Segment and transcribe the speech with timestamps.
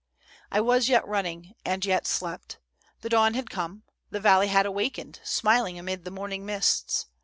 [0.51, 2.57] "I was yet running and yet slept.
[3.01, 7.05] The dawn had come; the valley had awakened, smiling amid the morning mists.